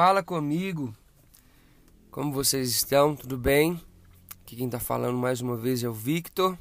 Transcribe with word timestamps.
Fala 0.00 0.22
comigo. 0.22 0.94
Como 2.12 2.32
vocês 2.32 2.70
estão? 2.70 3.16
Tudo 3.16 3.36
bem? 3.36 3.82
Aqui 4.42 4.54
quem 4.54 4.66
está 4.66 4.78
falando 4.78 5.18
mais 5.18 5.40
uma 5.40 5.56
vez 5.56 5.82
é 5.82 5.88
o 5.88 5.92
Victor. 5.92 6.56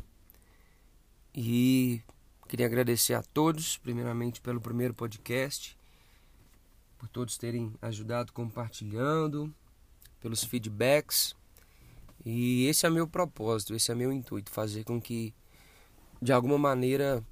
E 1.35 2.01
queria 2.47 2.65
agradecer 2.65 3.13
a 3.13 3.21
todos, 3.21 3.77
primeiramente 3.77 4.41
pelo 4.41 4.59
primeiro 4.59 4.91
podcast, 4.91 5.77
por 6.97 7.07
todos 7.09 7.37
terem 7.37 7.71
ajudado 7.79 8.33
compartilhando, 8.33 9.53
pelos 10.19 10.43
feedbacks. 10.43 11.35
E 12.25 12.65
esse 12.65 12.87
é 12.87 12.89
meu 12.89 13.07
propósito, 13.07 13.75
esse 13.75 13.91
é 13.91 13.93
meu 13.93 14.11
intuito, 14.11 14.49
fazer 14.49 14.83
com 14.83 14.99
que 14.99 15.31
de 16.19 16.33
alguma 16.33 16.57
maneira 16.57 17.23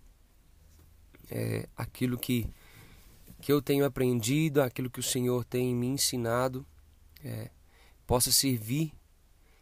é, 1.31 1.67
aquilo 1.75 2.15
que 2.15 2.47
que 3.41 3.51
eu 3.51 3.61
tenho 3.61 3.85
aprendido, 3.85 4.61
aquilo 4.61 4.89
que 4.89 4.99
o 4.99 5.03
Senhor 5.03 5.43
tem 5.45 5.73
me 5.75 5.87
ensinado, 5.87 6.65
é, 7.23 7.49
possa 8.05 8.31
servir, 8.31 8.93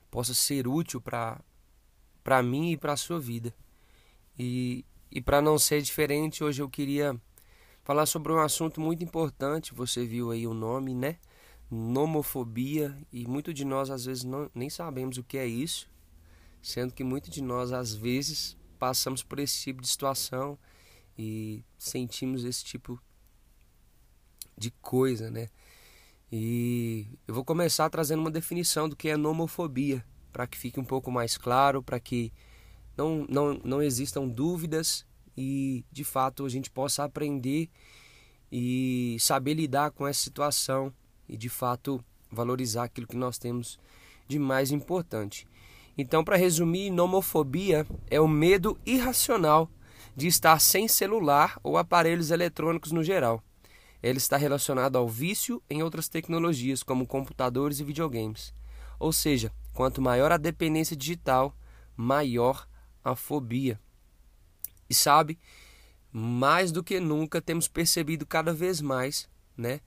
possa 0.09 0.34
ser 0.34 0.68
útil 0.68 1.02
para 1.02 2.44
mim 2.44 2.72
e 2.72 2.77
para 2.77 2.94
a 2.94 2.98
sua 2.98 3.20
vida. 3.20 3.54
E, 4.38 4.86
e 5.12 5.22
para 5.22 5.41
não 5.41 5.58
ser 5.58 5.82
diferente, 5.82 6.44
hoje 6.44 6.62
eu 6.62 6.70
queria 6.70 7.20
falar 7.84 8.05
sobre 8.05 8.32
um 8.32 8.40
assunto 8.40 8.80
muito 8.80 9.04
importante. 9.04 9.74
Você 9.74 10.05
viu 10.05 10.32
aí 10.32 10.48
o 10.48 10.54
nome, 10.54 10.94
né? 10.94 11.18
Nomofobia. 11.70 12.98
E 13.12 13.27
muito 13.27 13.54
de 13.54 13.66
nós 13.66 13.90
às 13.90 14.05
vezes 14.05 14.24
não, 14.24 14.49
nem 14.54 14.70
sabemos 14.70 15.18
o 15.18 15.24
que 15.24 15.38
é 15.38 15.46
isso, 15.46 15.90
sendo 16.62 16.94
que 16.94 17.04
muito 17.04 17.30
de 17.30 17.41
nós 17.41 17.71
às 17.71 17.94
vezes 17.94 18.58
passamos 18.80 19.24
por 19.24 19.40
esse 19.40 19.62
tipo 19.62 19.82
de 19.82 19.88
situação 19.88 20.58
e 21.18 21.63
sentimos 21.77 22.44
esse 22.44 22.63
tipo 22.63 22.96
de 22.96 23.12
coisa, 24.81 25.30
né? 25.30 25.49
E 26.31 27.07
eu 27.27 27.34
vou 27.34 27.45
começar 27.45 27.89
trazendo 27.89 28.21
uma 28.21 28.31
definição 28.31 28.89
do 28.89 28.95
que 28.95 29.09
é 29.09 29.16
nomofobia, 29.16 30.04
para 30.32 30.48
que 30.48 30.57
fique 30.57 30.79
um 30.79 30.84
pouco 30.84 31.12
mais 31.12 31.37
claro, 31.37 31.84
para 31.84 31.99
que 31.99 32.34
não, 32.98 33.26
não, 33.29 33.54
não 33.63 33.82
existam 33.82 34.27
dúvidas 34.27 35.05
e 35.37 35.85
de 35.91 36.04
fato 36.04 36.45
a 36.45 36.49
gente 36.49 36.71
possa 36.71 37.04
aprender 37.04 37.70
e 38.51 39.18
saber 39.20 39.54
lidar 39.55 39.91
com 39.91 40.07
essa 40.07 40.20
situação 40.20 40.93
e 41.27 41.38
de 41.38 41.49
fato 41.49 42.04
valorizar 42.32 42.85
aquilo 42.85 43.07
que 43.07 43.15
nós 43.15 43.38
temos 43.38 43.79
de 44.27 44.40
mais 44.40 44.71
importante. 44.71 45.48
Então, 45.98 46.23
para 46.23 46.35
resumir, 46.35 46.90
nomofobia 46.90 47.85
é 48.10 48.20
o 48.20 48.27
medo 48.27 48.79
irracional 48.85 49.70
de 50.15 50.27
estar 50.27 50.60
sem 50.60 50.88
celular 50.88 51.60
ou 51.63 51.77
aparelhos 51.77 52.32
eletrônicos 52.32 52.91
no 52.91 53.04
geral. 53.04 53.43
Ele 54.04 54.18
está 54.18 54.35
relacionado 54.35 54.98
ao 54.98 55.07
vício 55.07 55.63
em 55.70 55.82
outras 55.82 56.09
tecnologias, 56.09 56.84
como 56.84 57.07
computadores 57.07 57.79
e 57.79 57.85
videogames. 57.85 58.54
Ou 58.99 59.13
seja, 59.13 59.49
quanto 59.73 60.01
maior 60.01 60.29
a 60.29 60.37
dependência 60.37 60.93
digital, 60.93 61.55
maior 61.95 62.68
a 63.01 63.15
fobia. 63.15 63.79
E 64.90 64.94
sabe, 64.94 65.40
mais 66.12 66.69
do 66.69 66.84
que 66.84 67.00
nunca 67.00 67.41
temos 67.41 67.69
percebido 67.69 68.25
cada 68.25 68.53
vez 68.53 68.81
mais, 68.81 69.29
né, 69.56 69.79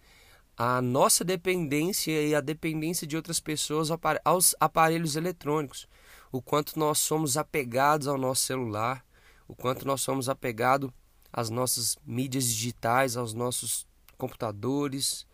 a 0.57 0.81
nossa 0.81 1.23
dependência 1.23 2.11
e 2.23 2.35
a 2.35 2.41
dependência 2.41 3.07
de 3.07 3.17
outras 3.17 3.39
pessoas 3.39 3.91
aos 4.25 4.55
aparelhos 4.59 5.15
eletrônicos, 5.15 5.87
o 6.33 6.41
quanto 6.41 6.79
nós 6.79 6.99
somos 6.99 7.37
apegados 7.37 8.09
ao 8.09 8.17
nosso 8.17 8.47
celular, 8.47 9.05
o 9.47 9.55
quanto 9.55 9.87
nós 9.87 10.01
somos 10.01 10.29
apegados 10.29 10.91
às 11.31 11.51
nossas 11.51 11.99
mídias 12.07 12.45
digitais, 12.45 13.17
aos 13.19 13.35
nossos 13.35 13.87
computadores, 14.17 15.27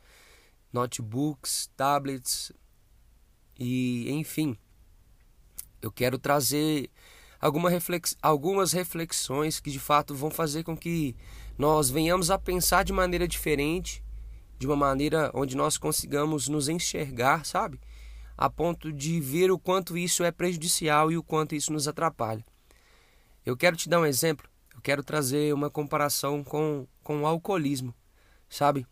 notebooks, 0.72 1.70
tablets 1.76 2.52
e 3.58 4.10
enfim. 4.10 4.56
Eu 5.80 5.90
quero 5.90 6.18
trazer 6.18 6.90
alguma 7.40 7.68
reflex... 7.68 8.16
algumas 8.22 8.72
reflexões 8.72 9.60
que 9.60 9.70
de 9.70 9.78
fato 9.78 10.14
vão 10.14 10.30
fazer 10.30 10.62
com 10.62 10.76
que 10.76 11.14
nós 11.58 11.90
venhamos 11.90 12.30
a 12.30 12.38
pensar 12.38 12.84
de 12.84 12.92
maneira 12.92 13.28
diferente, 13.28 14.02
de 14.58 14.66
uma 14.66 14.76
maneira 14.76 15.30
onde 15.34 15.56
nós 15.56 15.76
consigamos 15.76 16.48
nos 16.48 16.68
enxergar, 16.68 17.44
sabe? 17.44 17.80
A 18.36 18.48
ponto 18.48 18.92
de 18.92 19.20
ver 19.20 19.50
o 19.50 19.58
quanto 19.58 19.98
isso 19.98 20.24
é 20.24 20.30
prejudicial 20.30 21.12
e 21.12 21.16
o 21.16 21.22
quanto 21.22 21.54
isso 21.54 21.72
nos 21.72 21.86
atrapalha. 21.86 22.44
Eu 23.44 23.56
quero 23.56 23.76
te 23.76 23.88
dar 23.88 24.00
um 24.00 24.06
exemplo, 24.06 24.48
eu 24.74 24.80
quero 24.80 25.02
trazer 25.02 25.52
uma 25.52 25.68
comparação 25.68 26.42
com, 26.42 26.86
com 27.02 27.22
o 27.22 27.26
alcoolismo 27.26 27.94
sabe? 28.52 28.86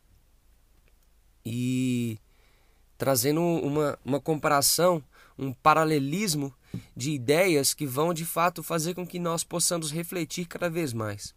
E 1.44 2.18
trazendo 2.96 3.40
uma, 3.40 3.98
uma 4.04 4.20
comparação, 4.20 5.02
um 5.38 5.52
paralelismo 5.52 6.52
de 6.96 7.12
ideias 7.12 7.74
que 7.74 7.86
vão 7.86 8.14
de 8.14 8.24
fato 8.24 8.62
fazer 8.62 8.94
com 8.94 9.06
que 9.06 9.18
nós 9.18 9.44
possamos 9.44 9.90
refletir 9.90 10.46
cada 10.46 10.68
vez 10.70 10.92
mais. 10.92 11.34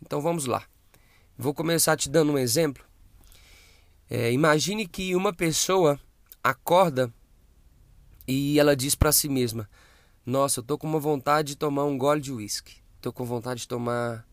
Então 0.00 0.20
vamos 0.20 0.46
lá. 0.46 0.64
Vou 1.36 1.54
começar 1.54 1.96
te 1.96 2.08
dando 2.08 2.32
um 2.32 2.38
exemplo. 2.38 2.84
É, 4.08 4.32
imagine 4.32 4.86
que 4.86 5.14
uma 5.14 5.32
pessoa 5.32 6.00
acorda 6.42 7.12
e 8.26 8.58
ela 8.58 8.76
diz 8.76 8.94
para 8.94 9.12
si 9.12 9.28
mesma: 9.28 9.68
Nossa, 10.24 10.60
eu 10.60 10.64
tô 10.64 10.78
com 10.78 10.86
uma 10.86 11.00
vontade 11.00 11.48
de 11.48 11.56
tomar 11.56 11.84
um 11.84 11.96
gole 11.96 12.20
de 12.20 12.32
uísque. 12.32 12.76
Tô 13.00 13.12
com 13.12 13.24
vontade 13.24 13.60
de 13.60 13.68
tomar 13.68 14.26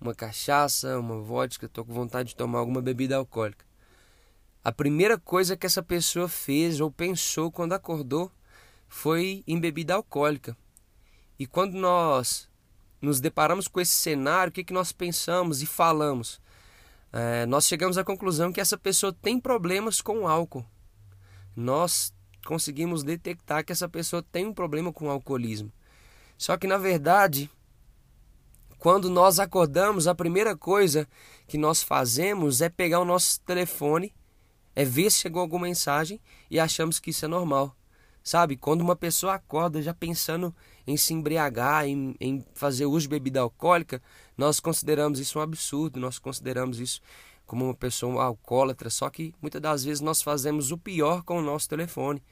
uma 0.00 0.14
cachaça, 0.14 0.98
uma 0.98 1.20
vodka, 1.20 1.66
estou 1.66 1.84
com 1.84 1.92
vontade 1.92 2.30
de 2.30 2.36
tomar 2.36 2.58
alguma 2.58 2.82
bebida 2.82 3.16
alcoólica. 3.16 3.64
A 4.62 4.72
primeira 4.72 5.16
coisa 5.18 5.56
que 5.56 5.66
essa 5.66 5.82
pessoa 5.82 6.28
fez 6.28 6.80
ou 6.80 6.90
pensou 6.90 7.52
quando 7.52 7.72
acordou 7.72 8.30
foi 8.88 9.44
em 9.46 9.60
bebida 9.60 9.94
alcoólica. 9.94 10.56
E 11.38 11.46
quando 11.46 11.74
nós 11.74 12.48
nos 13.00 13.20
deparamos 13.20 13.68
com 13.68 13.80
esse 13.80 13.92
cenário, 13.92 14.50
o 14.50 14.52
que, 14.52 14.64
que 14.64 14.72
nós 14.72 14.90
pensamos 14.90 15.62
e 15.62 15.66
falamos? 15.66 16.40
É, 17.12 17.46
nós 17.46 17.66
chegamos 17.66 17.96
à 17.96 18.04
conclusão 18.04 18.52
que 18.52 18.60
essa 18.60 18.76
pessoa 18.76 19.12
tem 19.12 19.38
problemas 19.38 20.00
com 20.00 20.20
o 20.20 20.28
álcool. 20.28 20.64
Nós 21.54 22.12
conseguimos 22.44 23.02
detectar 23.02 23.64
que 23.64 23.72
essa 23.72 23.88
pessoa 23.88 24.22
tem 24.22 24.46
um 24.46 24.52
problema 24.52 24.92
com 24.92 25.06
o 25.06 25.10
alcoolismo. 25.10 25.72
Só 26.36 26.56
que 26.56 26.66
na 26.66 26.76
verdade, 26.76 27.50
quando 28.78 29.08
nós 29.08 29.38
acordamos, 29.38 30.06
a 30.06 30.14
primeira 30.14 30.56
coisa 30.56 31.08
que 31.46 31.58
nós 31.58 31.82
fazemos 31.82 32.60
é 32.60 32.68
pegar 32.68 33.00
o 33.00 33.04
nosso 33.04 33.40
telefone, 33.40 34.14
é 34.74 34.84
ver 34.84 35.10
se 35.10 35.20
chegou 35.20 35.40
alguma 35.40 35.66
mensagem 35.66 36.20
e 36.50 36.60
achamos 36.60 36.98
que 36.98 37.10
isso 37.10 37.24
é 37.24 37.28
normal. 37.28 37.74
Sabe? 38.22 38.56
Quando 38.56 38.80
uma 38.80 38.96
pessoa 38.96 39.34
acorda 39.34 39.80
já 39.80 39.94
pensando 39.94 40.54
em 40.86 40.96
se 40.96 41.14
embriagar, 41.14 41.86
em, 41.86 42.14
em 42.20 42.44
fazer 42.54 42.84
uso 42.84 43.02
de 43.02 43.08
bebida 43.08 43.40
alcoólica, 43.40 44.02
nós 44.36 44.58
consideramos 44.58 45.20
isso 45.20 45.38
um 45.38 45.42
absurdo, 45.42 46.00
nós 46.00 46.18
consideramos 46.18 46.80
isso 46.80 47.00
como 47.46 47.64
uma 47.64 47.74
pessoa 47.74 48.24
alcoólatra. 48.24 48.90
Só 48.90 49.08
que 49.08 49.32
muitas 49.40 49.62
das 49.62 49.84
vezes 49.84 50.00
nós 50.00 50.22
fazemos 50.22 50.72
o 50.72 50.78
pior 50.78 51.22
com 51.22 51.38
o 51.38 51.42
nosso 51.42 51.68
telefone. 51.68 52.22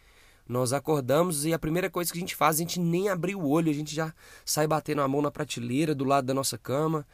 Nós 0.46 0.72
acordamos 0.72 1.46
e 1.46 1.54
a 1.54 1.58
primeira 1.58 1.88
coisa 1.88 2.12
que 2.12 2.18
a 2.18 2.20
gente 2.20 2.36
faz, 2.36 2.56
a 2.56 2.58
gente 2.58 2.78
nem 2.78 3.08
abrir 3.08 3.34
o 3.34 3.46
olho, 3.46 3.70
a 3.70 3.74
gente 3.74 3.94
já 3.94 4.12
sai 4.44 4.66
batendo 4.66 5.00
a 5.00 5.08
mão 5.08 5.22
na 5.22 5.30
prateleira 5.30 5.94
do 5.94 6.04
lado 6.04 6.26
da 6.26 6.34
nossa 6.34 6.58
cama, 6.58 7.06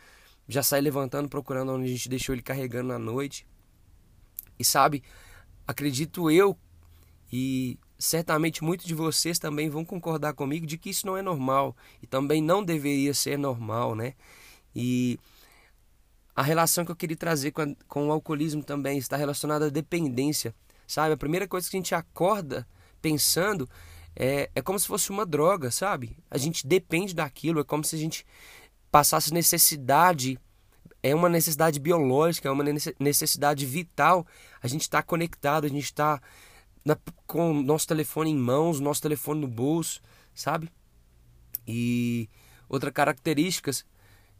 já 0.48 0.62
sai 0.62 0.80
levantando, 0.80 1.28
procurando 1.28 1.72
onde 1.72 1.84
a 1.84 1.88
gente 1.88 2.08
deixou 2.08 2.34
ele 2.34 2.42
carregando 2.42 2.88
na 2.88 2.98
noite. 2.98 3.46
E 4.58 4.64
sabe, 4.64 5.02
acredito 5.66 6.30
eu 6.30 6.58
e 7.32 7.78
certamente 7.98 8.64
muitos 8.64 8.86
de 8.86 8.94
vocês 8.94 9.38
também 9.38 9.68
vão 9.68 9.84
concordar 9.84 10.32
comigo 10.32 10.66
de 10.66 10.76
que 10.76 10.90
isso 10.90 11.06
não 11.06 11.16
é 11.16 11.22
normal 11.22 11.76
e 12.02 12.06
também 12.06 12.42
não 12.42 12.64
deveria 12.64 13.14
ser 13.14 13.38
normal, 13.38 13.94
né? 13.94 14.14
E 14.74 15.20
a 16.34 16.42
relação 16.42 16.84
que 16.84 16.90
eu 16.90 16.96
queria 16.96 17.16
trazer 17.16 17.52
com, 17.52 17.62
a, 17.62 17.66
com 17.86 18.08
o 18.08 18.12
alcoolismo 18.12 18.62
também 18.64 18.98
está 18.98 19.16
relacionada 19.16 19.66
à 19.66 19.70
dependência, 19.70 20.54
sabe? 20.86 21.14
A 21.14 21.16
primeira 21.16 21.46
coisa 21.46 21.70
que 21.70 21.76
a 21.76 21.78
gente 21.78 21.94
acorda 21.94 22.66
pensando, 23.00 23.68
é, 24.14 24.50
é 24.54 24.62
como 24.62 24.78
se 24.78 24.86
fosse 24.86 25.10
uma 25.10 25.24
droga, 25.24 25.70
sabe? 25.70 26.16
A 26.30 26.38
gente 26.38 26.66
depende 26.66 27.14
daquilo, 27.14 27.60
é 27.60 27.64
como 27.64 27.84
se 27.84 27.96
a 27.96 27.98
gente 27.98 28.26
passasse 28.90 29.32
necessidade, 29.32 30.38
é 31.02 31.14
uma 31.14 31.28
necessidade 31.28 31.78
biológica, 31.78 32.48
é 32.48 32.52
uma 32.52 32.64
necessidade 32.98 33.64
vital. 33.64 34.26
A 34.62 34.68
gente 34.68 34.82
está 34.82 35.02
conectado, 35.02 35.64
a 35.64 35.68
gente 35.68 35.84
está 35.84 36.20
com 37.26 37.52
o 37.52 37.62
nosso 37.62 37.86
telefone 37.86 38.30
em 38.30 38.36
mãos, 38.36 38.80
nosso 38.80 39.00
telefone 39.00 39.40
no 39.40 39.48
bolso, 39.48 40.00
sabe? 40.34 40.70
E 41.66 42.28
outra 42.68 42.90
característica 42.90 43.70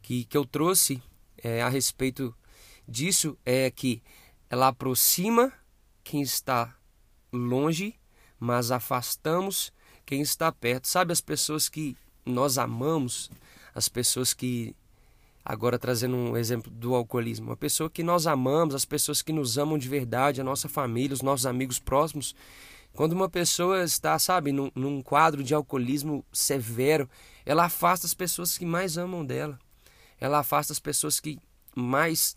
que, 0.02 0.24
que 0.24 0.36
eu 0.36 0.44
trouxe 0.44 1.02
é, 1.42 1.62
a 1.62 1.68
respeito 1.68 2.34
disso 2.86 3.38
é 3.44 3.70
que 3.70 4.02
ela 4.48 4.68
aproxima 4.68 5.52
quem 6.02 6.22
está 6.22 6.74
longe 7.32 7.99
mas 8.40 8.72
afastamos 8.72 9.72
quem 10.04 10.22
está 10.22 10.50
perto. 10.50 10.88
Sabe 10.88 11.12
as 11.12 11.20
pessoas 11.20 11.68
que 11.68 11.96
nós 12.26 12.58
amamos, 12.58 13.30
as 13.74 13.88
pessoas 13.88 14.34
que 14.34 14.74
Agora 15.44 15.78
trazendo 15.78 16.14
um 16.14 16.36
exemplo 16.36 16.70
do 16.70 16.94
alcoolismo, 16.94 17.48
uma 17.48 17.56
pessoa 17.56 17.88
que 17.88 18.02
nós 18.02 18.26
amamos, 18.26 18.74
as 18.74 18.84
pessoas 18.84 19.22
que 19.22 19.32
nos 19.32 19.56
amam 19.56 19.78
de 19.78 19.88
verdade, 19.88 20.40
a 20.40 20.44
nossa 20.44 20.68
família, 20.68 21.14
os 21.14 21.22
nossos 21.22 21.46
amigos 21.46 21.78
próximos, 21.78 22.34
quando 22.92 23.12
uma 23.12 23.28
pessoa 23.28 23.82
está, 23.82 24.18
sabe, 24.18 24.52
num, 24.52 24.70
num 24.74 25.02
quadro 25.02 25.42
de 25.42 25.54
alcoolismo 25.54 26.24
severo, 26.32 27.08
ela 27.46 27.64
afasta 27.64 28.06
as 28.06 28.12
pessoas 28.12 28.58
que 28.58 28.66
mais 28.66 28.98
amam 28.98 29.24
dela. 29.24 29.58
Ela 30.20 30.40
afasta 30.40 30.72
as 30.72 30.78
pessoas 30.78 31.18
que 31.18 31.38
mais 31.74 32.34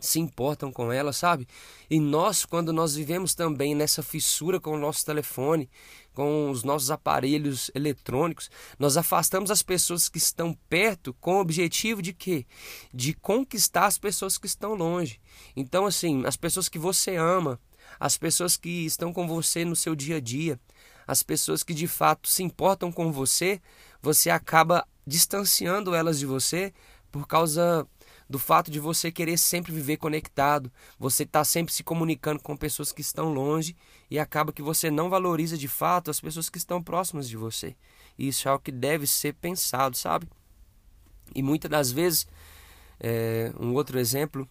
se 0.00 0.18
importam 0.18 0.72
com 0.72 0.90
ela, 0.90 1.12
sabe? 1.12 1.46
E 1.88 2.00
nós, 2.00 2.44
quando 2.44 2.72
nós 2.72 2.94
vivemos 2.94 3.34
também 3.34 3.74
nessa 3.74 4.02
fissura 4.02 4.58
com 4.58 4.72
o 4.72 4.78
nosso 4.78 5.04
telefone, 5.04 5.68
com 6.14 6.50
os 6.50 6.64
nossos 6.64 6.90
aparelhos 6.90 7.70
eletrônicos, 7.74 8.50
nós 8.78 8.96
afastamos 8.96 9.50
as 9.50 9.62
pessoas 9.62 10.08
que 10.08 10.18
estão 10.18 10.56
perto 10.68 11.14
com 11.14 11.36
o 11.36 11.40
objetivo 11.40 12.02
de 12.02 12.12
quê? 12.12 12.46
De 12.92 13.14
conquistar 13.14 13.86
as 13.86 13.98
pessoas 13.98 14.38
que 14.38 14.46
estão 14.46 14.74
longe. 14.74 15.20
Então, 15.54 15.86
assim, 15.86 16.24
as 16.26 16.36
pessoas 16.36 16.68
que 16.68 16.78
você 16.78 17.16
ama, 17.16 17.60
as 17.98 18.16
pessoas 18.16 18.56
que 18.56 18.86
estão 18.86 19.12
com 19.12 19.26
você 19.28 19.64
no 19.64 19.76
seu 19.76 19.94
dia 19.94 20.16
a 20.16 20.20
dia, 20.20 20.58
as 21.06 21.22
pessoas 21.22 21.62
que 21.62 21.74
de 21.74 21.86
fato 21.86 22.28
se 22.28 22.42
importam 22.42 22.92
com 22.92 23.10
você, 23.10 23.60
você 24.00 24.30
acaba 24.30 24.86
distanciando 25.06 25.94
elas 25.94 26.18
de 26.18 26.26
você 26.26 26.72
por 27.10 27.26
causa 27.26 27.86
do 28.30 28.38
fato 28.38 28.70
de 28.70 28.78
você 28.78 29.10
querer 29.10 29.36
sempre 29.36 29.72
viver 29.72 29.96
conectado, 29.96 30.70
você 30.96 31.24
está 31.24 31.42
sempre 31.42 31.74
se 31.74 31.82
comunicando 31.82 32.40
com 32.40 32.56
pessoas 32.56 32.92
que 32.92 33.00
estão 33.00 33.34
longe 33.34 33.76
e 34.08 34.20
acaba 34.20 34.52
que 34.52 34.62
você 34.62 34.88
não 34.88 35.10
valoriza 35.10 35.58
de 35.58 35.66
fato 35.66 36.12
as 36.12 36.20
pessoas 36.20 36.48
que 36.48 36.56
estão 36.56 36.80
próximas 36.80 37.28
de 37.28 37.36
você. 37.36 37.74
Isso 38.16 38.46
é 38.46 38.52
algo 38.52 38.62
que 38.62 38.70
deve 38.70 39.04
ser 39.04 39.34
pensado, 39.34 39.96
sabe? 39.96 40.28
E 41.34 41.42
muitas 41.42 41.68
das 41.68 41.90
vezes, 41.90 42.24
é, 43.00 43.52
um 43.58 43.74
outro 43.74 43.98
exemplo 43.98 44.48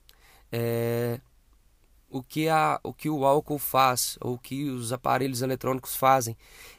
é 0.52 1.22
o 2.10 2.22
que, 2.22 2.50
a, 2.50 2.82
o 2.84 2.94
que 2.94 3.10
o 3.10 3.24
álcool 3.24 3.60
faz, 3.60 4.18
ou 4.20 4.34
o 4.34 4.40
que 4.40 4.70
os 4.70 4.92
aparelhos 4.92 5.42
eletrônicos 5.42 5.96
fazem. 5.96 6.36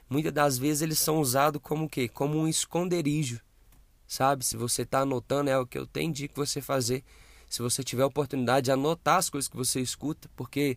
Muitas 0.07 0.33
das 0.33 0.59
vezes 0.59 0.83
eles 0.83 0.99
são 0.99 1.19
usados 1.19 1.63
como 1.63 1.87
o 1.87 1.89
quê? 1.89 2.09
Como 2.09 2.37
um 2.37 2.47
esconderijo 2.47 3.41
sabe? 4.11 4.45
Se 4.45 4.57
você 4.57 4.83
está 4.83 5.01
anotando, 5.01 5.51
é 5.51 5.57
o 5.57 5.65
que 5.65 5.79
eu 5.79 5.87
de 5.87 6.27
que 6.27 6.35
você 6.35 6.61
fazer. 6.61 7.05
Se 7.49 7.63
você 7.63 7.85
tiver 7.85 8.05
oportunidade 8.05 8.65
de 8.65 8.73
anotar 8.73 9.19
as 9.19 9.31
coisas 9.31 9.49
que 9.49 9.57
você 9.57 9.81
escuta, 9.81 10.29
porque 10.35 10.77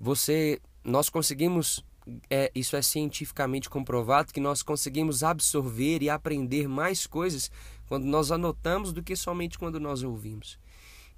você, 0.00 0.60
nós 0.82 1.08
conseguimos, 1.08 1.84
é, 2.28 2.50
isso 2.52 2.74
é 2.74 2.82
cientificamente 2.82 3.70
comprovado, 3.70 4.32
que 4.32 4.40
nós 4.40 4.64
conseguimos 4.64 5.22
absorver 5.22 6.02
e 6.02 6.10
aprender 6.10 6.68
mais 6.68 7.06
coisas 7.06 7.52
quando 7.86 8.04
nós 8.06 8.32
anotamos 8.32 8.92
do 8.92 9.00
que 9.00 9.14
somente 9.14 9.56
quando 9.56 9.78
nós 9.78 10.02
ouvimos. 10.02 10.58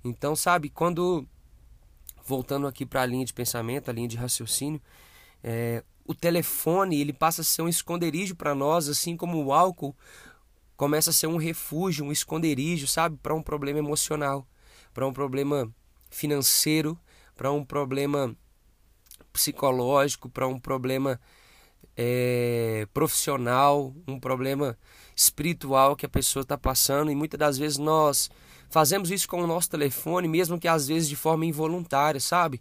Então, 0.04 0.36
sabe, 0.36 0.68
quando 0.68 1.26
voltando 2.26 2.66
aqui 2.66 2.84
para 2.84 3.00
a 3.02 3.06
linha 3.06 3.24
de 3.24 3.32
pensamento, 3.32 3.88
a 3.88 3.92
linha 3.92 4.08
de 4.08 4.18
raciocínio, 4.18 4.82
é, 5.42 5.82
o 6.04 6.14
telefone 6.14 7.00
ele 7.00 7.12
passa 7.12 7.40
a 7.40 7.44
ser 7.44 7.62
um 7.62 7.68
esconderijo 7.68 8.36
para 8.36 8.54
nós, 8.54 8.86
assim 8.86 9.16
como 9.16 9.42
o 9.42 9.52
álcool 9.52 9.96
começa 10.82 11.10
a 11.10 11.12
ser 11.12 11.28
um 11.28 11.36
refúgio, 11.36 12.04
um 12.04 12.10
esconderijo, 12.10 12.88
sabe, 12.88 13.16
para 13.22 13.32
um 13.32 13.40
problema 13.40 13.78
emocional, 13.78 14.44
para 14.92 15.06
um 15.06 15.12
problema 15.12 15.72
financeiro, 16.10 16.98
para 17.36 17.52
um 17.52 17.64
problema 17.64 18.36
psicológico, 19.32 20.28
para 20.28 20.48
um 20.48 20.58
problema 20.58 21.20
é, 21.96 22.84
profissional, 22.92 23.94
um 24.08 24.18
problema 24.18 24.76
espiritual 25.14 25.94
que 25.94 26.04
a 26.04 26.08
pessoa 26.08 26.42
está 26.42 26.58
passando. 26.58 27.12
E 27.12 27.14
muitas 27.14 27.38
das 27.38 27.56
vezes 27.56 27.78
nós 27.78 28.28
fazemos 28.68 29.08
isso 29.12 29.28
com 29.28 29.40
o 29.40 29.46
nosso 29.46 29.70
telefone, 29.70 30.26
mesmo 30.26 30.58
que 30.58 30.66
às 30.66 30.88
vezes 30.88 31.08
de 31.08 31.14
forma 31.14 31.46
involuntária, 31.46 32.18
sabe? 32.18 32.60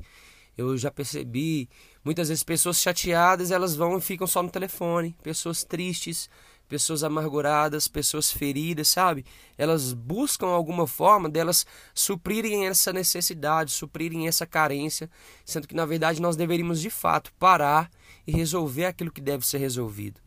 Eu 0.55 0.77
já 0.77 0.91
percebi 0.91 1.67
muitas 2.05 2.29
vezes 2.29 2.43
pessoas 2.43 2.79
chateadas, 2.79 3.49
elas 3.49 3.75
vão 3.75 3.97
e 3.97 4.01
ficam 4.01 4.27
só 4.27 4.43
no 4.43 4.51
telefone, 4.51 5.15
pessoas 5.23 5.63
tristes, 5.63 6.29
pessoas 6.71 7.03
amarguradas, 7.03 7.89
pessoas 7.89 8.31
feridas, 8.31 8.87
sabe? 8.87 9.25
Elas 9.57 9.91
buscam 9.91 10.47
alguma 10.47 10.87
forma 10.87 11.27
delas 11.27 11.65
suprirem 11.93 12.65
essa 12.65 12.93
necessidade, 12.93 13.71
suprirem 13.71 14.25
essa 14.25 14.45
carência, 14.45 15.09
sendo 15.43 15.67
que 15.67 15.75
na 15.75 15.85
verdade 15.85 16.21
nós 16.21 16.37
deveríamos 16.37 16.79
de 16.79 16.89
fato 16.89 17.33
parar 17.33 17.91
e 18.25 18.31
resolver 18.31 18.85
aquilo 18.85 19.11
que 19.11 19.19
deve 19.19 19.45
ser 19.45 19.57
resolvido. 19.57 20.21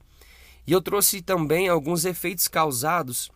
E 0.67 0.73
eu 0.73 0.82
trouxe 0.82 1.23
também 1.23 1.67
alguns 1.67 2.05
efeitos 2.05 2.47
causados 2.47 3.31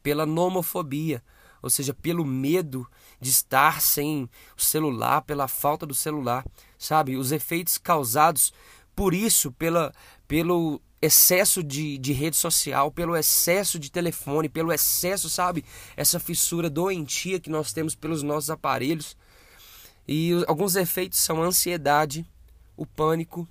pela 0.00 0.24
nomofobia, 0.24 1.20
ou 1.60 1.68
seja, 1.68 1.92
pelo 1.92 2.24
medo 2.24 2.88
de 3.20 3.30
estar 3.30 3.80
sem 3.80 4.30
o 4.56 4.62
celular, 4.62 5.22
pela 5.22 5.48
falta 5.48 5.84
do 5.84 5.94
celular, 5.94 6.46
sabe? 6.78 7.16
Os 7.16 7.32
efeitos 7.32 7.76
causados 7.76 8.52
por 8.94 9.12
isso, 9.12 9.50
pela, 9.50 9.92
pelo 10.28 10.80
excesso 11.00 11.62
de, 11.62 11.96
de 11.98 12.12
rede 12.12 12.36
social, 12.36 12.90
pelo 12.90 13.16
excesso 13.16 13.78
de 13.78 13.90
telefone, 13.90 14.48
pelo 14.48 14.72
excesso, 14.72 15.30
sabe? 15.30 15.64
Essa 15.96 16.18
fissura 16.18 16.68
doentia 16.68 17.38
que 17.38 17.50
nós 17.50 17.72
temos 17.72 17.94
pelos 17.94 18.22
nossos 18.22 18.50
aparelhos. 18.50 19.16
E 20.06 20.32
alguns 20.46 20.74
efeitos 20.74 21.18
são 21.18 21.42
a 21.42 21.46
ansiedade, 21.46 22.26
o 22.76 22.84
pânico, 22.84 23.46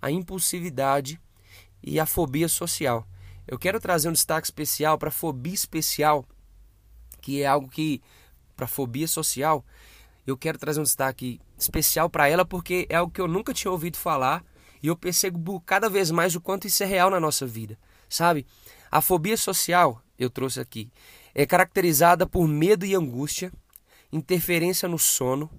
a 0.00 0.10
impulsividade 0.10 1.20
e 1.82 2.00
a 2.00 2.06
fobia 2.06 2.48
social. 2.48 3.06
Eu 3.46 3.58
quero 3.58 3.80
trazer 3.80 4.08
um 4.08 4.12
destaque 4.12 4.46
especial 4.46 4.98
para 4.98 5.08
a 5.08 5.12
fobia 5.12 5.54
especial, 5.54 6.24
que 7.20 7.42
é 7.42 7.46
algo 7.46 7.68
que, 7.68 8.00
para 8.56 8.66
fobia 8.66 9.08
social, 9.08 9.64
eu 10.26 10.36
quero 10.36 10.58
trazer 10.58 10.80
um 10.80 10.84
destaque 10.84 11.40
especial 11.58 12.08
para 12.08 12.28
ela 12.28 12.44
porque 12.44 12.86
é 12.88 12.96
algo 12.96 13.12
que 13.12 13.20
eu 13.20 13.26
nunca 13.26 13.54
tinha 13.54 13.70
ouvido 13.70 13.96
falar 13.96 14.44
e 14.82 14.88
eu 14.88 14.96
percebo 14.96 15.60
cada 15.60 15.88
vez 15.88 16.10
mais 16.10 16.34
o 16.34 16.40
quanto 16.40 16.66
isso 16.66 16.82
é 16.82 16.86
real 16.86 17.10
na 17.10 17.20
nossa 17.20 17.46
vida, 17.46 17.78
sabe? 18.08 18.46
A 18.90 19.00
fobia 19.00 19.36
social, 19.36 20.02
eu 20.18 20.30
trouxe 20.30 20.60
aqui, 20.60 20.90
é 21.34 21.46
caracterizada 21.46 22.26
por 22.26 22.48
medo 22.48 22.84
e 22.84 22.94
angústia, 22.94 23.52
interferência 24.12 24.88
no 24.88 24.98
sono, 24.98 25.50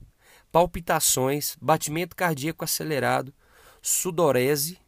palpitações, 0.51 1.55
batimento 1.61 2.15
cardíaco 2.15 2.63
acelerado, 2.63 3.33
sudorese, 3.81 4.79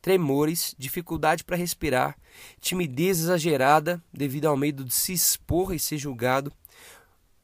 tremores, 0.00 0.74
dificuldade 0.78 1.42
para 1.42 1.56
respirar, 1.56 2.16
timidez 2.60 3.20
exagerada 3.20 4.02
devido 4.12 4.46
ao 4.46 4.56
medo 4.56 4.84
de 4.84 4.92
se 4.92 5.14
expor 5.14 5.74
e 5.74 5.78
ser 5.78 5.96
julgado, 5.96 6.52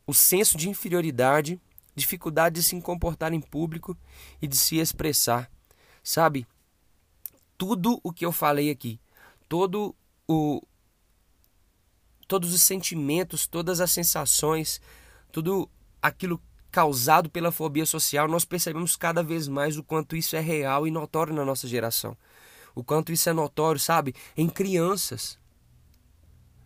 o 0.06 0.12
senso 0.12 0.58
de 0.58 0.68
inferioridade, 0.68 1.58
dificuldade 1.94 2.56
de 2.56 2.62
se 2.62 2.78
comportar 2.80 3.32
em 3.32 3.40
público 3.40 3.96
e 4.42 4.46
de 4.46 4.56
se 4.56 4.76
expressar, 4.78 5.50
Sabe? 6.02 6.46
Tudo 7.56 8.00
o 8.02 8.12
que 8.12 8.24
eu 8.24 8.32
falei 8.32 8.70
aqui, 8.70 8.98
todo 9.48 9.94
o 10.26 10.62
todos 12.26 12.54
os 12.54 12.62
sentimentos, 12.62 13.46
todas 13.46 13.80
as 13.80 13.90
sensações, 13.90 14.80
tudo 15.32 15.68
aquilo 16.00 16.40
causado 16.70 17.28
pela 17.28 17.50
fobia 17.50 17.84
social, 17.84 18.28
nós 18.28 18.44
percebemos 18.44 18.94
cada 18.94 19.22
vez 19.22 19.48
mais 19.48 19.76
o 19.76 19.82
quanto 19.82 20.14
isso 20.14 20.36
é 20.36 20.40
real 20.40 20.86
e 20.86 20.92
notório 20.92 21.34
na 21.34 21.44
nossa 21.44 21.66
geração. 21.66 22.16
O 22.72 22.84
quanto 22.84 23.10
isso 23.10 23.28
é 23.28 23.32
notório, 23.32 23.80
sabe, 23.80 24.14
em 24.36 24.48
crianças. 24.48 25.36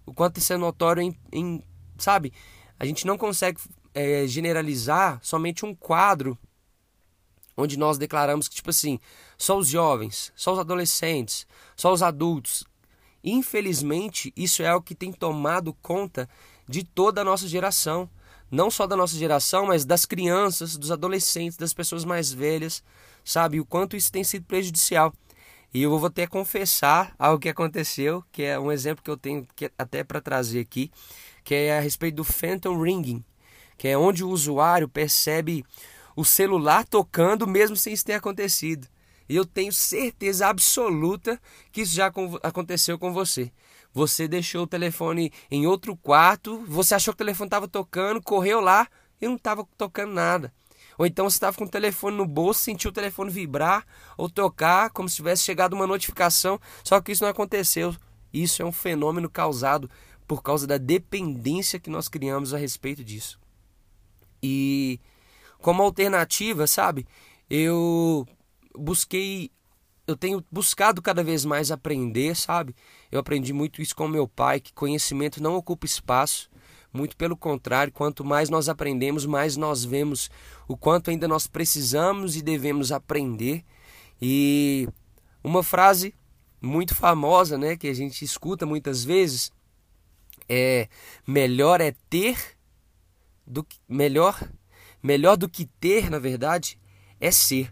O 0.05 0.13
quanto 0.13 0.37
isso 0.39 0.53
é 0.53 0.57
notório 0.59 1.03
em, 1.03 1.17
em 1.33 1.65
sabe, 1.97 2.33
a 2.79 2.85
gente 2.85 3.07
não 3.07 3.17
consegue 3.17 3.59
é, 3.95 4.27
generalizar 4.27 5.19
somente 5.23 5.65
um 5.65 5.75
quadro 5.75 6.39
onde 7.57 7.79
nós 7.79 7.99
declaramos 7.99 8.49
que, 8.49 8.57
tipo 8.57 8.71
assim, 8.71 8.99
só 9.39 9.59
os 9.59 9.69
jovens, 9.69 10.33
só 10.35 10.53
os 10.53 10.59
adolescentes, 10.59 11.47
só 11.77 11.93
os 11.93 12.03
adultos. 12.03 12.65
Infelizmente, 13.23 14.33
isso 14.37 14.63
é 14.63 14.75
o 14.75 14.83
que 14.83 14.95
tem 14.95 15.13
tomado 15.13 15.73
conta 15.81 16.29
de 16.69 16.85
toda 16.85 17.21
a 17.21 17.25
nossa 17.25 17.49
geração. 17.49 18.09
Não 18.51 18.71
só 18.71 18.87
da 18.87 18.97
nossa 18.97 19.17
geração, 19.17 19.67
mas 19.67 19.85
das 19.85 20.05
crianças, 20.05 20.77
dos 20.77 20.91
adolescentes, 20.93 21.57
das 21.57 21.73
pessoas 21.73 22.05
mais 22.05 22.33
velhas, 22.33 22.83
sabe? 23.25 23.59
O 23.59 23.65
quanto 23.65 23.97
isso 23.97 24.13
tem 24.13 24.23
sido 24.23 24.45
prejudicial. 24.45 25.13
E 25.73 25.83
eu 25.83 25.91
vou 25.91 26.07
até 26.07 26.27
confessar 26.27 27.15
algo 27.19 27.41
que 27.41 27.49
aconteceu, 27.49 28.23
que 28.31 28.45
é 28.45 28.59
um 28.61 28.71
exemplo 28.71 29.03
que 29.03 29.11
eu 29.11 29.17
tenho 29.17 29.45
que 29.57 29.73
até 29.77 30.05
para 30.05 30.21
trazer 30.21 30.61
aqui, 30.61 30.89
que 31.43 31.55
é 31.55 31.79
a 31.79 31.81
respeito 31.81 32.15
do 32.17 32.25
phantom 32.25 32.81
ringing, 32.81 33.25
que 33.77 33.89
é 33.89 33.99
onde 33.99 34.23
o 34.23 34.29
usuário 34.29 34.89
percebe 34.89 35.65
o 36.17 36.25
celular 36.25 36.85
tocando 36.85 37.47
mesmo 37.47 37.77
sem 37.77 37.93
isso 37.93 38.05
ter 38.05 38.15
acontecido. 38.15 38.89
E 39.29 39.37
eu 39.37 39.45
tenho 39.45 39.73
certeza 39.73 40.49
absoluta 40.49 41.41
que 41.73 41.81
isso 41.83 41.95
já 41.95 42.13
aconteceu 42.43 42.99
com 42.99 43.13
você. 43.13 43.51
Você 43.93 44.29
deixou 44.29 44.65
o 44.65 44.67
telefone 44.67 45.33
em 45.51 45.67
outro 45.67 45.97
quarto, 45.97 46.65
você 46.67 46.95
achou 46.95 47.13
que 47.13 47.23
o 47.23 47.25
telefone 47.25 47.47
estava 47.47 47.69
tocando, 47.69 48.21
correu 48.21 48.61
lá 48.61 48.89
e 49.21 49.27
não 49.27 49.37
estava 49.37 49.67
tocando 49.79 50.13
nada. 50.13 50.53
Ou 50.99 51.07
então 51.07 51.29
você 51.29 51.37
estava 51.37 51.57
com 51.57 51.65
o 51.65 51.69
telefone 51.69 52.17
no 52.17 52.27
bolso, 52.27 52.61
sentiu 52.61 52.91
o 52.91 52.93
telefone 52.93 53.31
vibrar 53.31 53.87
ou 54.17 54.29
tocar, 54.29 54.91
como 54.91 55.09
se 55.09 55.17
tivesse 55.17 55.43
chegado 55.43 55.73
uma 55.73 55.87
notificação, 55.87 56.61
só 56.83 57.01
que 57.01 57.13
isso 57.13 57.23
não 57.23 57.31
aconteceu. 57.31 57.95
Isso 58.33 58.63
é 58.63 58.65
um 58.65 58.73
fenômeno 58.73 59.29
causado 59.31 59.89
por 60.27 60.43
causa 60.43 60.67
da 60.67 60.77
dependência 60.77 61.79
que 61.79 61.91
nós 61.91 62.09
criamos 62.09 62.53
a 62.53 62.59
respeito 62.59 63.05
disso. 63.05 63.39
E 64.43 65.01
como 65.65 65.83
alternativa, 65.83 66.67
sabe? 66.67 67.07
Eu 67.49 68.29
busquei 68.77 69.51
eu 70.07 70.15
tenho 70.15 70.45
buscado 70.53 71.01
cada 71.01 71.25
vez 71.25 71.47
mais 71.47 71.71
aprender, 71.71 72.37
sabe? 72.37 72.77
Eu 73.11 73.19
aprendi 73.19 73.55
muito 73.55 73.81
isso 73.81 73.97
com 73.97 74.07
meu 74.07 74.29
pai, 74.29 74.61
que 74.61 74.75
conhecimento 74.75 75.43
não 75.43 75.57
ocupa 75.57 75.87
espaço, 75.87 76.51
muito 76.93 77.17
pelo 77.17 77.35
contrário, 77.35 77.91
quanto 77.91 78.23
mais 78.23 78.51
nós 78.51 78.69
aprendemos, 78.69 79.25
mais 79.25 79.57
nós 79.57 79.83
vemos 79.83 80.31
o 80.69 80.77
quanto 80.77 81.09
ainda 81.09 81.27
nós 81.27 81.47
precisamos 81.47 82.37
e 82.37 82.43
devemos 82.43 82.93
aprender. 82.93 83.65
E 84.21 84.87
uma 85.43 85.63
frase 85.63 86.15
muito 86.61 86.95
famosa, 86.95 87.57
né, 87.57 87.75
que 87.75 87.89
a 87.89 87.95
gente 87.95 88.23
escuta 88.23 88.67
muitas 88.67 89.03
vezes, 89.03 89.51
é 90.47 90.89
melhor 91.27 91.81
é 91.81 91.95
ter 92.11 92.37
do 93.47 93.65
que 93.65 93.79
melhor 93.89 94.39
Melhor 95.05 95.37
do 95.37 95.51
que 95.51 95.67
ter, 95.67 96.09
na 96.09 96.19
verdade, 96.19 96.79
é 97.21 97.31
ser. 97.31 97.71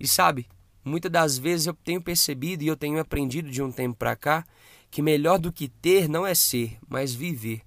E 0.00 0.08
sabe, 0.08 0.48
muitas 0.84 1.08
das 1.08 1.38
vezes 1.38 1.68
eu 1.68 1.72
tenho 1.72 2.02
percebido 2.02 2.64
e 2.64 2.66
eu 2.66 2.76
tenho 2.76 2.98
aprendido 2.98 3.48
de 3.48 3.62
um 3.62 3.70
tempo 3.70 3.96
para 3.96 4.16
cá 4.16 4.44
que 4.90 5.00
melhor 5.00 5.38
do 5.38 5.52
que 5.52 5.68
ter 5.68 6.08
não 6.08 6.26
é 6.26 6.34
ser, 6.34 6.76
mas 6.88 7.14
viver. 7.14 7.62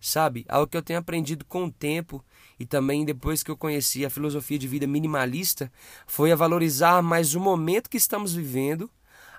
Sabe, 0.00 0.46
algo 0.48 0.66
que 0.66 0.78
eu 0.78 0.82
tenho 0.82 0.98
aprendido 0.98 1.44
com 1.44 1.66
o 1.66 1.70
tempo 1.70 2.24
e 2.58 2.64
também 2.64 3.04
depois 3.04 3.42
que 3.42 3.50
eu 3.50 3.56
conheci 3.56 4.06
a 4.06 4.08
filosofia 4.08 4.58
de 4.58 4.66
vida 4.66 4.86
minimalista 4.86 5.70
foi 6.06 6.32
a 6.32 6.36
valorizar 6.36 7.02
mais 7.02 7.34
o 7.34 7.40
momento 7.40 7.90
que 7.90 7.98
estamos 7.98 8.32
vivendo, 8.32 8.90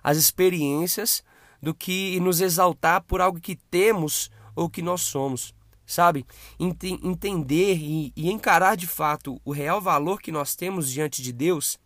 as 0.04 0.18
experiências, 0.18 1.24
do 1.60 1.74
que 1.74 2.20
nos 2.20 2.42
exaltar 2.42 3.01
por 3.01 3.22
algo 3.22 3.39
que 3.39 3.56
temos 3.56 4.30
ou 4.56 4.70
que 4.70 4.84
nós 4.84 5.01
somos 5.01 5.51
sabe? 5.89 6.25
Ent 6.60 6.84
entender 6.84 7.75
e, 7.75 8.13
e 8.15 8.29
encarar 8.29 8.77
de 8.77 8.86
fato 8.86 9.41
o 9.43 9.51
real 9.51 9.81
valor 9.81 10.22
que 10.22 10.31
nós 10.31 10.55
temos 10.55 10.89
diante 10.89 11.22
de 11.22 11.34
Deus, 11.34 11.79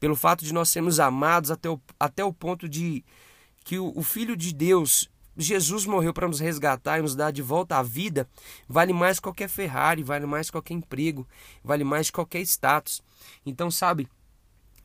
pelo 0.00 0.16
fato 0.16 0.44
de 0.44 0.52
nós 0.52 0.68
sermos 0.68 0.98
amados 0.98 1.50
até 1.50 1.70
o, 1.70 1.80
até 1.98 2.24
o 2.24 2.32
ponto 2.32 2.68
de 2.68 3.04
que 3.64 3.78
o, 3.78 3.92
o 3.96 4.02
Filho 4.02 4.36
de 4.36 4.52
Deus, 4.52 5.08
Jesus, 5.36 5.86
morreu 5.86 6.12
para 6.12 6.26
nos 6.26 6.40
resgatar 6.40 6.98
e 6.98 7.02
nos 7.02 7.14
dar 7.14 7.30
de 7.30 7.40
volta 7.40 7.76
a 7.76 7.82
vida, 7.82 8.28
vale 8.68 8.92
mais 8.92 9.20
qualquer 9.20 9.48
Ferrari, 9.48 10.02
vale 10.02 10.26
mais 10.26 10.50
qualquer 10.50 10.74
emprego, 10.74 11.26
vale 11.62 11.84
mais 11.84 12.10
qualquer 12.10 12.40
status. 12.40 13.00
Então, 13.44 13.70
sabe, 13.70 14.08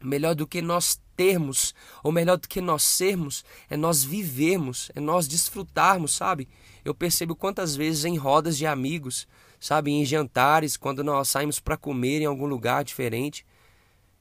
melhor 0.01 0.36
do 0.36 0.48
que 0.48 0.62
nós 0.62 1.00
termos, 1.15 1.74
ou 2.03 2.12
melhor 2.12 2.38
do 2.38 2.48
que 2.48 2.60
nós 2.62 2.84
sermos, 2.84 3.46
é 3.70 3.77
nós 3.77 4.03
vivermos, 4.03 4.91
é 4.96 5.00
nós 5.00 5.27
desfrutarmos, 5.27 6.13
sabe? 6.13 6.48
Eu 6.84 6.96
percebo 6.96 7.36
quantas 7.36 7.75
vezes 7.75 8.05
em 8.05 8.17
rodas 8.17 8.58
de 8.58 8.65
amigos, 8.65 9.27
sabe, 9.60 9.91
em 9.91 10.03
jantares, 10.03 10.75
quando 10.75 11.03
nós 11.03 11.29
saímos 11.29 11.60
para 11.60 11.77
comer 11.77 12.22
em 12.22 12.25
algum 12.25 12.48
lugar 12.48 12.84
diferente, 12.84 13.46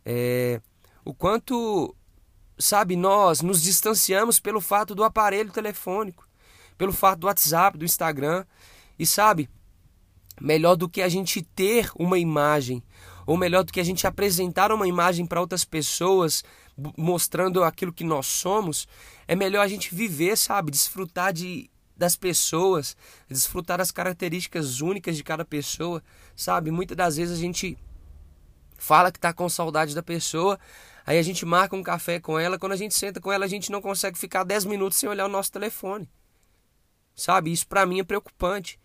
é, 0.04 0.60
o 1.04 1.14
quanto, 1.14 1.94
sabe, 2.58 2.96
nós 2.96 3.40
nos 3.40 3.62
distanciamos 3.62 4.38
pelo 4.38 4.60
fato 4.60 4.94
do 4.94 5.02
aparelho 5.02 5.50
telefônico, 5.50 6.28
pelo 6.76 6.92
fato 6.92 7.20
do 7.20 7.26
WhatsApp, 7.26 7.78
do 7.78 7.84
Instagram, 7.84 8.44
e 8.99 9.06
sabe, 9.06 9.49
melhor 10.40 10.76
do 10.76 10.88
que 10.88 11.00
a 11.00 11.08
gente 11.08 11.42
ter 11.42 11.90
uma 11.96 12.18
imagem, 12.18 12.82
ou 13.30 13.37
melhor 13.37 13.62
do 13.62 13.72
que 13.72 13.78
a 13.78 13.84
gente 13.84 14.08
apresentar 14.08 14.72
uma 14.72 14.88
imagem 14.88 15.25
para 15.25 15.40
outras 15.40 15.64
pessoas, 15.64 16.42
mostrando 16.99 17.62
aquilo 17.62 17.92
que 17.92 18.02
nós 18.02 18.26
somos, 18.26 18.88
é 19.28 19.37
melhor 19.37 19.62
a 19.62 19.68
gente 19.68 19.94
viver, 19.94 20.37
sabe, 20.37 20.72
desfrutar 20.72 21.32
de 21.32 21.70
das 21.96 22.16
pessoas, 22.16 22.96
desfrutar 23.28 23.78
das 23.78 23.92
características 23.92 24.80
únicas 24.80 25.16
de 25.16 25.22
cada 25.22 25.44
pessoa, 25.44 26.02
sabe? 26.34 26.72
Muitas 26.72 26.96
das 26.96 27.18
vezes 27.18 27.38
a 27.38 27.40
gente 27.40 27.78
fala 28.76 29.12
que 29.12 29.18
está 29.18 29.32
com 29.32 29.49
saudade 29.49 29.94
da 29.94 30.02
pessoa, 30.02 30.58
aí 31.06 31.16
a 31.16 31.22
gente 31.22 31.46
marca 31.46 31.76
um 31.76 31.84
café 31.84 32.18
com 32.18 32.37
ela, 32.37 32.58
quando 32.58 32.72
a 32.72 32.76
gente 32.76 32.96
senta 32.96 33.20
com 33.20 33.30
ela, 33.30 33.44
a 33.44 33.49
gente 33.49 33.70
não 33.70 33.80
consegue 33.80 34.18
ficar 34.18 34.42
10 34.42 34.64
minutos 34.64 34.99
sem 34.99 35.08
olhar 35.08 35.26
o 35.26 35.28
nosso 35.28 35.52
telefone. 35.52 36.10
Sabe? 37.14 37.52
Isso 37.52 37.68
para 37.68 37.87
mim 37.87 38.00
é 38.00 38.02
preocupante. 38.04 38.76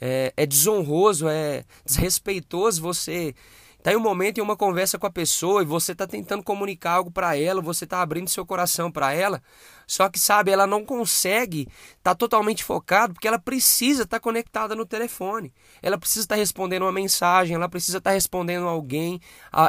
É, 0.00 0.32
é 0.34 0.46
desonroso, 0.46 1.28
é 1.28 1.66
desrespeitoso 1.84 2.80
você 2.80 3.34
Tá 3.82 3.92
em 3.92 3.96
um 3.96 4.00
momento 4.00 4.38
em 4.38 4.42
uma 4.42 4.56
conversa 4.56 4.98
com 4.98 5.06
a 5.06 5.10
pessoa 5.10 5.62
e 5.62 5.64
você 5.64 5.94
tá 5.94 6.06
tentando 6.06 6.42
comunicar 6.42 6.92
algo 6.92 7.10
para 7.10 7.36
ela, 7.38 7.62
você 7.62 7.86
tá 7.86 8.02
abrindo 8.02 8.28
seu 8.28 8.44
coração 8.44 8.92
para 8.92 9.14
ela, 9.14 9.42
só 9.86 10.08
que 10.10 10.18
sabe, 10.18 10.50
ela 10.50 10.66
não 10.66 10.84
consegue 10.84 11.66
tá 12.02 12.14
totalmente 12.14 12.62
focado 12.62 13.14
porque 13.14 13.26
ela 13.26 13.38
precisa 13.38 14.02
estar 14.02 14.18
tá 14.18 14.20
conectada 14.20 14.76
no 14.76 14.84
telefone. 14.84 15.52
Ela 15.80 15.96
precisa 15.96 16.24
estar 16.24 16.34
tá 16.34 16.38
respondendo 16.38 16.82
uma 16.82 16.92
mensagem, 16.92 17.54
ela 17.54 17.68
precisa 17.68 17.98
estar 17.98 18.10
tá 18.10 18.14
respondendo 18.14 18.68
alguém, 18.68 19.18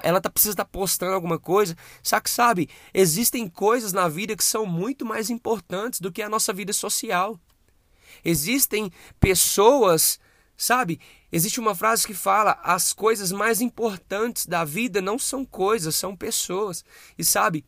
ela 0.03 0.20
tá, 0.20 0.30
precisa 0.30 0.53
estar 0.53 0.65
tá 0.65 0.70
postando 0.70 1.13
alguma 1.13 1.39
coisa. 1.39 1.75
Só 2.03 2.20
que 2.20 2.30
sabe, 2.30 2.70
existem 2.94 3.48
coisas 3.48 3.94
na 3.94 4.10
vida 4.10 4.36
que 4.36 4.44
são 4.44 4.65
muito 4.65 5.06
mais 5.06 5.30
importantes 5.30 6.01
do 6.01 6.12
que 6.12 6.22
a 6.22 6.30
nossa 6.30 6.51
vida 6.51 6.74
social. 6.74 7.39
Existem 8.25 8.91
pessoas 9.20 10.20
Sabe? 10.62 11.00
Existe 11.32 11.60
uma 11.60 11.74
frase 11.74 12.06
que 12.06 12.13
fala: 12.13 12.60
as 12.62 12.94
coisas 12.94 13.32
mais 13.32 13.62
importantes 13.62 14.46
da 14.46 14.63
vida 14.63 15.01
não 15.01 15.18
são 15.18 15.44
coisas, 15.44 15.96
são 15.96 16.15
pessoas. 16.15 16.86
E 17.18 17.25
sabe? 17.25 17.65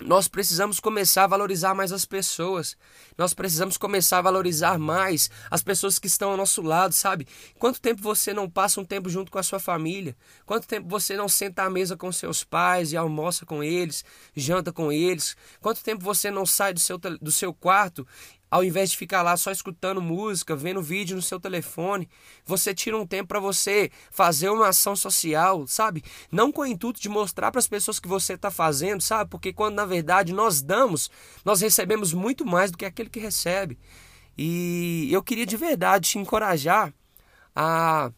Nós 0.00 0.28
precisamos 0.28 0.78
começar 0.78 1.24
a 1.24 1.26
valorizar 1.26 1.74
mais 1.74 1.90
as 1.90 2.04
pessoas. 2.04 2.76
Nós 3.16 3.32
precisamos 3.32 3.78
começar 3.78 4.18
a 4.18 4.22
valorizar 4.22 4.78
mais 4.78 5.30
as 5.50 5.62
pessoas 5.62 5.98
que 5.98 6.06
estão 6.06 6.30
ao 6.30 6.36
nosso 6.36 6.60
lado, 6.60 6.92
sabe? 6.92 7.26
Quanto 7.58 7.80
tempo 7.80 8.02
você 8.02 8.34
não 8.34 8.48
passa 8.48 8.78
um 8.78 8.84
tempo 8.84 9.08
junto 9.08 9.30
com 9.30 9.38
a 9.38 9.42
sua 9.42 9.58
família? 9.58 10.14
Quanto 10.44 10.66
tempo 10.66 10.86
você 10.86 11.16
não 11.16 11.28
senta 11.30 11.62
à 11.62 11.70
mesa 11.70 11.96
com 11.96 12.12
seus 12.12 12.44
pais 12.44 12.92
e 12.92 12.96
almoça 12.96 13.46
com 13.46 13.64
eles, 13.64 14.04
janta 14.34 14.70
com 14.70 14.92
eles? 14.92 15.34
Quanto 15.60 15.82
tempo 15.82 16.04
você 16.04 16.30
não 16.30 16.44
sai 16.44 16.74
do 16.74 16.80
seu, 16.80 16.98
do 16.98 17.32
seu 17.32 17.54
quarto 17.54 18.06
ao 18.50 18.62
invés 18.62 18.90
de 18.90 18.96
ficar 18.96 19.22
lá 19.22 19.36
só 19.36 19.50
escutando 19.50 20.00
música, 20.00 20.54
vendo 20.54 20.80
vídeo 20.80 21.16
no 21.16 21.22
seu 21.22 21.40
telefone, 21.40 22.08
você 22.44 22.72
tira 22.72 22.96
um 22.96 23.06
tempo 23.06 23.28
para 23.28 23.40
você 23.40 23.90
fazer 24.10 24.48
uma 24.50 24.68
ação 24.68 24.94
social, 24.94 25.66
sabe? 25.66 26.04
Não 26.30 26.52
com 26.52 26.62
o 26.62 26.66
intuito 26.66 27.00
de 27.00 27.08
mostrar 27.08 27.50
para 27.50 27.58
as 27.58 27.66
pessoas 27.66 27.98
que 27.98 28.06
você 28.06 28.34
está 28.34 28.50
fazendo, 28.50 29.00
sabe? 29.00 29.30
Porque 29.30 29.52
quando 29.52 29.74
na 29.74 29.84
verdade 29.84 30.32
nós 30.32 30.62
damos, 30.62 31.10
nós 31.44 31.60
recebemos 31.60 32.12
muito 32.12 32.46
mais 32.46 32.70
do 32.70 32.78
que 32.78 32.84
aquele 32.84 33.10
que 33.10 33.18
recebe. 33.18 33.78
E 34.38 35.08
eu 35.10 35.22
queria 35.22 35.46
de 35.46 35.56
verdade 35.56 36.10
te 36.10 36.18
encorajar 36.18 36.92
a 37.54 38.12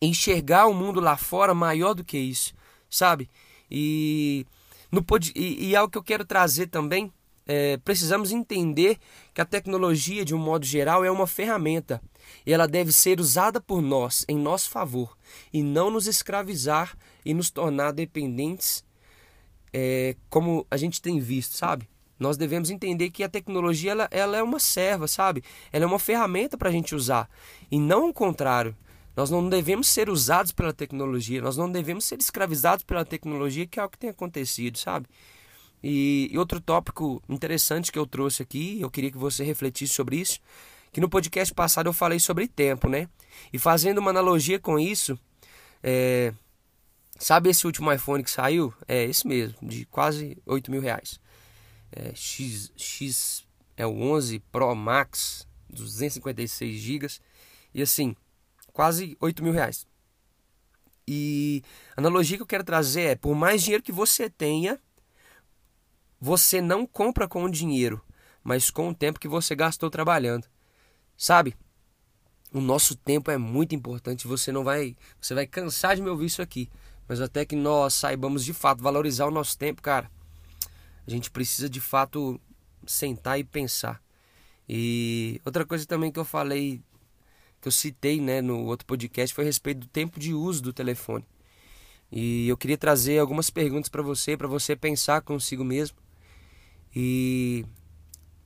enxergar 0.00 0.66
o 0.66 0.74
mundo 0.74 1.00
lá 1.00 1.16
fora 1.16 1.54
maior 1.54 1.94
do 1.94 2.04
que 2.04 2.18
isso, 2.18 2.54
sabe? 2.88 3.28
E, 3.70 4.46
no, 4.92 5.04
e, 5.34 5.68
e 5.68 5.74
é 5.74 5.82
o 5.82 5.88
que 5.88 5.98
eu 5.98 6.02
quero 6.02 6.24
trazer 6.24 6.68
também 6.68 7.12
é, 7.46 7.76
precisamos 7.78 8.32
entender 8.32 8.98
que 9.34 9.40
a 9.40 9.44
tecnologia, 9.44 10.24
de 10.24 10.34
um 10.34 10.38
modo 10.38 10.64
geral, 10.64 11.04
é 11.04 11.10
uma 11.10 11.26
ferramenta 11.26 12.00
e 12.46 12.52
ela 12.52 12.66
deve 12.68 12.92
ser 12.92 13.20
usada 13.20 13.60
por 13.60 13.82
nós 13.82 14.24
em 14.28 14.38
nosso 14.38 14.70
favor 14.70 15.16
e 15.52 15.62
não 15.62 15.90
nos 15.90 16.06
escravizar 16.06 16.96
e 17.24 17.34
nos 17.34 17.50
tornar 17.50 17.92
dependentes, 17.92 18.84
é, 19.72 20.16
como 20.28 20.66
a 20.70 20.76
gente 20.76 21.00
tem 21.00 21.18
visto, 21.18 21.56
sabe? 21.56 21.88
Nós 22.18 22.36
devemos 22.36 22.70
entender 22.70 23.10
que 23.10 23.24
a 23.24 23.28
tecnologia 23.28 23.92
ela, 23.92 24.08
ela 24.10 24.36
é 24.36 24.42
uma 24.42 24.60
serva, 24.60 25.08
sabe? 25.08 25.42
Ela 25.72 25.84
é 25.84 25.86
uma 25.86 25.98
ferramenta 25.98 26.56
para 26.58 26.68
a 26.68 26.72
gente 26.72 26.94
usar 26.94 27.28
e 27.70 27.80
não 27.80 28.10
o 28.10 28.12
contrário. 28.12 28.76
Nós 29.16 29.30
não 29.30 29.48
devemos 29.48 29.88
ser 29.88 30.08
usados 30.08 30.52
pela 30.52 30.72
tecnologia, 30.72 31.42
nós 31.42 31.56
não 31.56 31.70
devemos 31.70 32.04
ser 32.04 32.20
escravizados 32.20 32.84
pela 32.84 33.04
tecnologia, 33.04 33.66
que 33.66 33.80
é 33.80 33.84
o 33.84 33.88
que 33.88 33.98
tem 33.98 34.10
acontecido, 34.10 34.78
sabe? 34.78 35.06
E, 35.82 36.30
outro 36.36 36.60
tópico 36.60 37.22
interessante 37.28 37.90
que 37.90 37.98
eu 37.98 38.06
trouxe 38.06 38.42
aqui, 38.42 38.80
eu 38.80 38.90
queria 38.90 39.10
que 39.10 39.18
você 39.18 39.42
refletisse 39.42 39.94
sobre 39.94 40.16
isso, 40.16 40.40
que 40.92 41.00
no 41.00 41.08
podcast 41.08 41.54
passado 41.54 41.86
eu 41.86 41.92
falei 41.92 42.18
sobre 42.18 42.46
tempo, 42.46 42.88
né? 42.88 43.08
E 43.52 43.58
fazendo 43.58 43.98
uma 43.98 44.10
analogia 44.10 44.58
com 44.58 44.78
isso, 44.78 45.18
é, 45.82 46.32
sabe 47.18 47.48
esse 47.48 47.66
último 47.66 47.92
iPhone 47.92 48.22
que 48.22 48.30
saiu? 48.30 48.74
É 48.86 49.04
esse 49.04 49.26
mesmo, 49.26 49.56
de 49.62 49.86
quase 49.86 50.36
8 50.44 50.70
mil 50.70 50.80
reais. 50.80 51.18
É, 51.92 52.12
X, 52.14 52.72
X 52.76 53.46
é 53.76 53.86
o 53.86 53.90
11 53.90 54.40
Pro 54.52 54.74
Max, 54.74 55.46
256 55.70 56.78
GB, 56.78 57.06
e 57.72 57.82
assim, 57.82 58.14
quase 58.72 59.16
8 59.20 59.42
mil 59.42 59.52
reais. 59.52 59.86
E 61.06 61.62
a 61.96 62.00
analogia 62.00 62.36
que 62.36 62.42
eu 62.42 62.46
quero 62.46 62.62
trazer 62.62 63.02
é, 63.02 63.16
por 63.16 63.34
mais 63.34 63.62
dinheiro 63.62 63.82
que 63.82 63.90
você 63.90 64.28
tenha, 64.28 64.78
você 66.20 66.60
não 66.60 66.86
compra 66.86 67.26
com 67.26 67.44
o 67.44 67.50
dinheiro, 67.50 68.00
mas 68.44 68.70
com 68.70 68.90
o 68.90 68.94
tempo 68.94 69.18
que 69.18 69.28
você 69.28 69.54
gastou 69.54 69.88
trabalhando. 69.88 70.46
Sabe? 71.16 71.56
O 72.52 72.60
nosso 72.60 72.94
tempo 72.94 73.30
é 73.30 73.38
muito 73.38 73.74
importante, 73.74 74.26
você 74.26 74.52
não 74.52 74.64
vai, 74.64 74.96
você 75.20 75.34
vai 75.34 75.46
cansar 75.46 75.96
de 75.96 76.02
me 76.02 76.10
ouvir 76.10 76.26
isso 76.26 76.42
aqui, 76.42 76.68
mas 77.08 77.20
até 77.20 77.44
que 77.44 77.56
nós 77.56 77.94
saibamos 77.94 78.44
de 78.44 78.52
fato 78.52 78.82
valorizar 78.82 79.26
o 79.26 79.30
nosso 79.30 79.56
tempo, 79.56 79.80
cara. 79.80 80.10
A 81.06 81.10
gente 81.10 81.30
precisa 81.30 81.68
de 81.68 81.80
fato 81.80 82.40
sentar 82.86 83.38
e 83.38 83.44
pensar. 83.44 84.02
E 84.68 85.40
outra 85.44 85.64
coisa 85.64 85.86
também 85.86 86.12
que 86.12 86.18
eu 86.18 86.24
falei, 86.24 86.80
que 87.60 87.68
eu 87.68 87.72
citei 87.72 88.20
né, 88.20 88.40
no 88.40 88.64
outro 88.64 88.86
podcast, 88.86 89.34
foi 89.34 89.44
a 89.44 89.46
respeito 89.46 89.80
do 89.80 89.86
tempo 89.86 90.20
de 90.20 90.34
uso 90.34 90.62
do 90.62 90.72
telefone. 90.72 91.24
E 92.12 92.48
eu 92.48 92.56
queria 92.56 92.78
trazer 92.78 93.18
algumas 93.18 93.50
perguntas 93.50 93.88
para 93.88 94.02
você, 94.02 94.36
para 94.36 94.48
você 94.48 94.74
pensar 94.74 95.22
consigo 95.22 95.64
mesmo. 95.64 95.96
E 96.94 97.64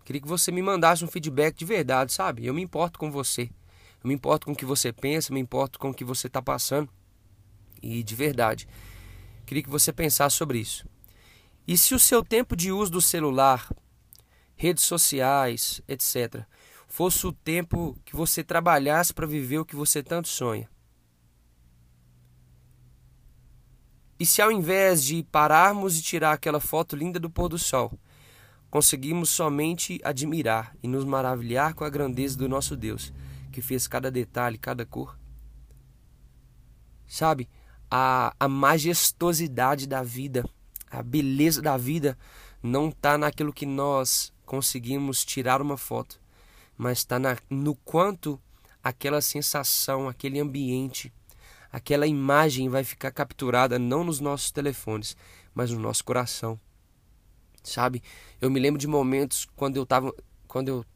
queria 0.04 0.20
que 0.20 0.28
você 0.28 0.52
me 0.52 0.62
mandasse 0.62 1.04
um 1.04 1.08
feedback 1.08 1.56
de 1.56 1.64
verdade, 1.64 2.12
sabe? 2.12 2.44
Eu 2.44 2.54
me 2.54 2.62
importo 2.62 2.98
com 2.98 3.10
você. 3.10 3.50
Eu 4.02 4.08
me 4.08 4.14
importo 4.14 4.46
com 4.46 4.52
o 4.52 4.56
que 4.56 4.64
você 4.64 4.92
pensa, 4.92 5.32
me 5.32 5.40
importo 5.40 5.78
com 5.78 5.90
o 5.90 5.94
que 5.94 6.04
você 6.04 6.26
está 6.26 6.42
passando. 6.42 6.88
E 7.82 8.02
de 8.02 8.14
verdade, 8.14 8.68
queria 9.46 9.62
que 9.62 9.70
você 9.70 9.92
pensasse 9.92 10.36
sobre 10.36 10.58
isso. 10.58 10.86
E 11.66 11.78
se 11.78 11.94
o 11.94 11.98
seu 11.98 12.22
tempo 12.22 12.54
de 12.54 12.70
uso 12.70 12.92
do 12.92 13.00
celular, 13.00 13.70
redes 14.54 14.84
sociais, 14.84 15.80
etc., 15.88 16.44
fosse 16.86 17.26
o 17.26 17.32
tempo 17.32 17.98
que 18.04 18.14
você 18.14 18.44
trabalhasse 18.44 19.12
para 19.12 19.26
viver 19.26 19.58
o 19.58 19.64
que 19.64 19.74
você 19.74 20.02
tanto 20.02 20.28
sonha? 20.28 20.68
E 24.18 24.24
se 24.24 24.40
ao 24.40 24.52
invés 24.52 25.02
de 25.02 25.22
pararmos 25.24 25.98
e 25.98 26.02
tirar 26.02 26.32
aquela 26.32 26.60
foto 26.60 26.94
linda 26.94 27.18
do 27.18 27.28
pôr 27.28 27.48
do 27.48 27.58
sol, 27.58 27.98
conseguimos 28.74 29.30
somente 29.30 30.00
admirar 30.02 30.74
e 30.82 30.88
nos 30.88 31.04
maravilhar 31.04 31.74
com 31.74 31.84
a 31.84 31.88
grandeza 31.88 32.36
do 32.36 32.48
nosso 32.48 32.76
Deus, 32.76 33.12
que 33.52 33.62
fez 33.62 33.86
cada 33.86 34.10
detalhe, 34.10 34.58
cada 34.58 34.84
cor? 34.84 35.16
Sabe, 37.06 37.48
a, 37.88 38.34
a 38.36 38.48
majestosidade 38.48 39.86
da 39.86 40.02
vida 40.02 40.44
a 40.90 41.04
beleza 41.04 41.62
da 41.62 41.76
vida 41.76 42.18
não 42.60 42.88
está 42.88 43.16
naquilo 43.16 43.52
que 43.52 43.64
nós 43.64 44.32
conseguimos 44.44 45.24
tirar 45.24 45.62
uma 45.62 45.76
foto, 45.76 46.20
mas 46.76 46.98
está 46.98 47.16
no 47.48 47.76
quanto 47.76 48.40
aquela 48.82 49.20
sensação, 49.20 50.08
aquele 50.08 50.40
ambiente, 50.40 51.12
aquela 51.70 52.08
imagem 52.08 52.68
vai 52.68 52.82
ficar 52.82 53.12
capturada 53.12 53.78
não 53.78 54.02
nos 54.02 54.18
nossos 54.18 54.50
telefones, 54.50 55.16
mas 55.54 55.70
no 55.70 55.78
nosso 55.78 56.04
coração. 56.04 56.58
Sabe? 57.64 58.02
Eu 58.40 58.50
me 58.50 58.60
lembro 58.60 58.78
de 58.78 58.86
momentos 58.86 59.48
quando 59.56 59.76
eu 59.76 59.84
tava 59.84 60.14
quando 60.46 60.68
eu 60.68 60.86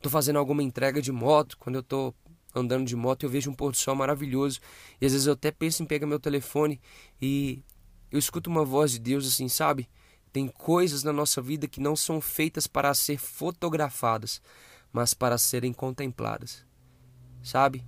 tô 0.00 0.08
fazendo 0.08 0.38
alguma 0.38 0.62
entrega 0.62 1.02
de 1.02 1.10
moto, 1.10 1.58
quando 1.58 1.76
eu 1.76 1.82
tô 1.82 2.14
andando 2.54 2.86
de 2.86 2.94
moto, 2.94 3.24
eu 3.24 3.30
vejo 3.30 3.50
um 3.50 3.54
pôr 3.54 3.72
do 3.72 3.76
sol 3.76 3.96
maravilhoso, 3.96 4.60
e 5.00 5.06
às 5.06 5.12
vezes 5.12 5.26
eu 5.26 5.32
até 5.32 5.50
penso 5.50 5.82
em 5.82 5.86
pegar 5.86 6.06
meu 6.06 6.20
telefone 6.20 6.80
e 7.20 7.62
eu 8.10 8.18
escuto 8.18 8.48
uma 8.48 8.64
voz 8.64 8.92
de 8.92 8.98
Deus 8.98 9.26
assim, 9.26 9.48
sabe? 9.48 9.88
Tem 10.32 10.46
coisas 10.46 11.02
na 11.02 11.12
nossa 11.12 11.42
vida 11.42 11.66
que 11.66 11.80
não 11.80 11.96
são 11.96 12.20
feitas 12.20 12.66
para 12.66 12.94
ser 12.94 13.18
fotografadas, 13.18 14.40
mas 14.92 15.14
para 15.14 15.38
serem 15.38 15.72
contempladas. 15.72 16.64
Sabe? 17.42 17.84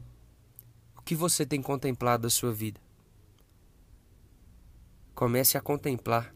O 0.96 1.02
que 1.02 1.14
você 1.14 1.44
tem 1.44 1.60
contemplado 1.62 2.24
da 2.24 2.30
sua 2.30 2.52
vida? 2.52 2.80
Comece 5.14 5.56
a 5.56 5.60
contemplar. 5.60 6.34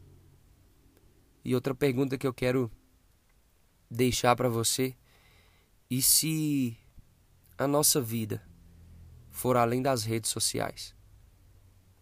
E 1.44 1.54
outra 1.54 1.74
pergunta 1.74 2.16
que 2.16 2.26
eu 2.26 2.32
quero 2.32 2.70
deixar 3.90 4.34
para 4.34 4.48
você: 4.48 4.96
e 5.90 6.00
se 6.00 6.76
a 7.58 7.68
nossa 7.68 8.00
vida 8.00 8.42
for 9.30 9.56
além 9.56 9.82
das 9.82 10.04
redes 10.04 10.30
sociais? 10.30 10.94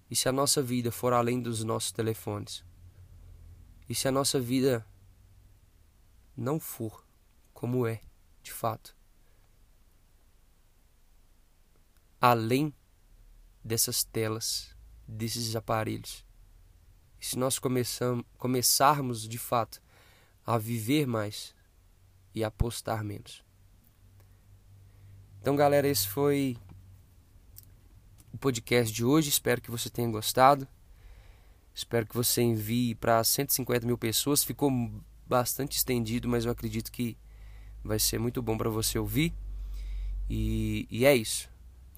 E 0.09 0.15
se 0.15 0.29
a 0.29 0.33
nossa 0.33 0.63
vida 0.63 0.93
for 0.93 1.13
além 1.13 1.41
dos 1.41 1.65
nossos 1.65 1.91
telefones? 1.91 2.65
E 3.89 3.95
se 3.95 4.07
a 4.07 4.13
nossa 4.13 4.39
vida 4.39 4.87
não 6.37 6.61
for 6.61 7.07
como 7.53 7.87
é, 7.87 8.01
de 8.43 8.53
fato? 8.53 8.97
Além 12.21 12.73
dessas 13.65 14.05
telas, 14.05 14.77
desses 15.07 15.57
aparelhos. 15.57 16.25
Se 17.23 17.39
nós 17.39 17.57
começamos, 17.57 18.25
começarmos 18.37 19.29
de 19.29 19.39
fato 19.39 19.81
a 20.45 20.59
viver 20.59 21.07
mais 21.07 21.55
e 22.35 22.43
apostar 22.43 23.05
menos. 23.05 23.45
Então, 25.41 25.55
galera, 25.55 25.87
esse 25.87 26.09
foi 26.09 26.59
o 28.35 28.39
podcast 28.39 28.93
de 28.93 29.05
hoje. 29.05 29.29
Espero 29.29 29.61
que 29.61 29.71
você 29.71 29.89
tenha 29.89 30.11
gostado. 30.11 30.67
Espero 31.73 32.09
que 32.09 32.15
você 32.15 32.43
envie 32.43 32.97
para 32.97 33.23
150 33.23 33.87
mil 33.87 33.97
pessoas. 33.97 34.43
Ficou 34.43 34.69
bastante 35.25 35.77
estendido, 35.77 36.29
mas 36.29 36.45
eu 36.45 36.51
acredito 36.51 36.91
que 36.91 37.17
vai 37.85 38.01
ser 38.01 38.19
muito 38.19 38.43
bom 38.43 38.59
para 38.59 38.69
você 38.69 38.99
ouvir. 38.99 39.33
E, 40.29 40.89
e 40.91 41.07
é 41.07 41.15
isso. 41.15 41.49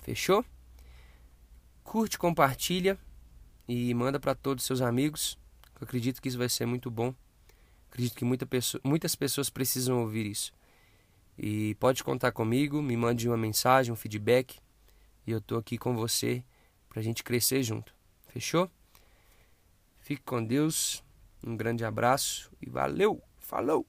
Fechou? 0.03 0.45
Curte, 1.83 2.19
compartilha 2.19 2.99
e 3.69 3.93
manda 3.95 4.21
para 4.21 4.35
todos 4.35 4.63
os 4.63 4.67
seus 4.67 4.81
amigos. 4.81 5.39
Eu 5.81 5.85
acredito 5.85 6.21
que 6.21 6.29
isso 6.29 6.39
vai 6.39 6.49
ser 6.49 6.67
muito 6.67 6.91
bom. 6.91 7.15
Acredito 7.91 8.17
que 8.17 8.25
muita 8.25 8.45
pessoa, 8.45 8.81
muitas 8.85 9.15
pessoas 9.15 9.49
precisam 9.51 10.01
ouvir 10.01 10.27
isso. 10.27 10.53
E 11.39 11.75
pode 11.77 12.03
contar 12.05 12.33
comigo, 12.33 12.81
me 12.83 12.97
mande 12.97 13.29
uma 13.29 13.37
mensagem, 13.37 13.93
um 13.93 13.97
feedback. 13.97 14.59
E 15.27 15.31
eu 15.31 15.41
tô 15.41 15.57
aqui 15.57 15.79
com 15.79 15.95
você 15.95 16.45
pra 16.89 17.03
gente 17.03 17.23
crescer 17.25 17.63
junto. 17.63 17.95
Fechou? 18.29 18.71
Fique 20.01 20.23
com 20.23 20.45
Deus. 20.45 21.03
Um 21.43 21.57
grande 21.57 21.85
abraço 21.85 22.51
e 22.61 22.69
valeu. 22.69 23.23
Falou. 23.39 23.87